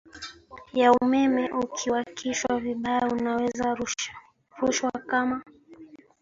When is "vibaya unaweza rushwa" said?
2.63-4.89